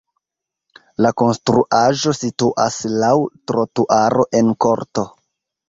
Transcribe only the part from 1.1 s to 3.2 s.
konstruaĵo situas laŭ